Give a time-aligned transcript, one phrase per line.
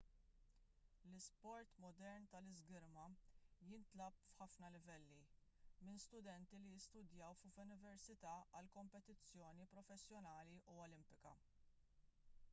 [1.07, 3.01] l-isport modern tal-iżgirma
[3.71, 5.19] jintlagħab f'ħafna livelli
[5.89, 11.35] minn studenti li jistudjaw f'università għal kompetizzjoni professjonali u olimpika